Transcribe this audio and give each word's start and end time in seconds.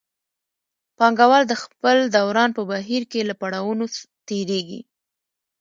پانګوال 0.97 1.43
د 1.47 1.53
خپل 1.63 1.97
دوران 2.15 2.49
په 2.57 2.61
بهیر 2.71 3.03
کې 3.11 3.21
له 3.29 3.33
پړاوونو 3.41 3.85
تېرېږي 4.27 4.81